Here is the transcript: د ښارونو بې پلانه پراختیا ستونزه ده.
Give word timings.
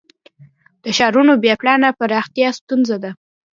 د 0.83 0.85
ښارونو 0.97 1.33
بې 1.43 1.53
پلانه 1.61 1.89
پراختیا 1.99 2.47
ستونزه 2.59 2.97
ده. 3.03 3.11